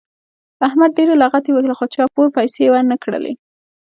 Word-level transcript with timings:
احمد 0.67 0.91
ډېرې 0.97 1.15
لغتې 1.23 1.49
ووهلې 1.51 1.73
خو 1.77 1.85
چا 1.93 2.03
پور 2.15 2.27
پیسې 2.37 2.63
ور 2.71 2.83
نه 2.91 2.97
کړلې. 3.03 3.33